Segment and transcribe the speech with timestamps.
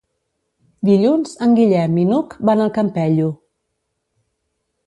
[0.89, 3.31] Dilluns en Guillem i n'Hug van al Campello.